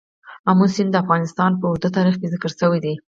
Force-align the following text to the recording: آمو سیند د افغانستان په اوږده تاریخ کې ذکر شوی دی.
آمو 0.49 0.65
سیند 0.75 0.91
د 0.93 0.95
افغانستان 1.03 1.51
په 1.57 1.65
اوږده 1.67 1.89
تاریخ 1.97 2.15
کې 2.19 2.31
ذکر 2.33 2.51
شوی 2.59 2.79
دی. 2.85 2.93